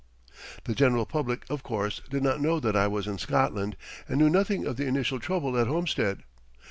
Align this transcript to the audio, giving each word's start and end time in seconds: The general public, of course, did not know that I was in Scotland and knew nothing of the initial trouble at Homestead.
The 0.63 0.73
general 0.73 1.05
public, 1.05 1.45
of 1.47 1.61
course, 1.61 2.01
did 2.09 2.23
not 2.23 2.41
know 2.41 2.59
that 2.59 2.75
I 2.75 2.87
was 2.87 3.05
in 3.05 3.19
Scotland 3.19 3.77
and 4.09 4.17
knew 4.17 4.31
nothing 4.31 4.65
of 4.65 4.75
the 4.75 4.87
initial 4.87 5.19
trouble 5.19 5.55
at 5.59 5.67
Homestead. 5.67 6.23